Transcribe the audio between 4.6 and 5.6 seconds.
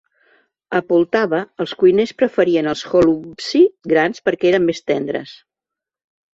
més tendres.